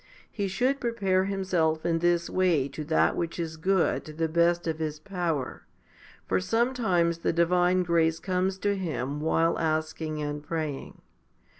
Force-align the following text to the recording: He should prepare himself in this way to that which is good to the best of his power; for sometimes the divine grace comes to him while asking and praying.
He 0.31 0.47
should 0.47 0.79
prepare 0.79 1.25
himself 1.25 1.85
in 1.85 1.99
this 1.99 2.27
way 2.27 2.67
to 2.69 2.83
that 2.85 3.15
which 3.15 3.37
is 3.37 3.55
good 3.55 4.03
to 4.05 4.13
the 4.13 4.27
best 4.27 4.65
of 4.65 4.79
his 4.79 4.99
power; 4.99 5.67
for 6.25 6.39
sometimes 6.39 7.19
the 7.19 7.31
divine 7.31 7.83
grace 7.83 8.17
comes 8.19 8.57
to 8.57 8.75
him 8.75 9.19
while 9.21 9.59
asking 9.59 10.19
and 10.19 10.41
praying. 10.41 11.03